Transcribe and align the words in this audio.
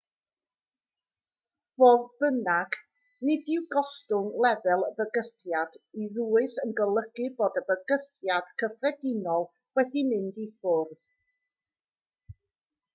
fodd 1.81 2.05
bynnag 2.23 2.77
nid 3.29 3.51
yw 3.55 3.67
gostwng 3.75 4.31
lefel 4.45 4.85
y 4.87 4.89
bygythiad 5.01 5.77
i 6.05 6.07
ddwys 6.15 6.57
yn 6.65 6.73
golygu 6.81 7.29
bod 7.43 7.61
y 7.63 7.65
bygythiad 7.69 8.51
cyffredinol 8.63 9.49
wedi 9.81 10.07
mynd 10.11 10.41
i 10.47 10.49
ffwrdd 10.65 11.07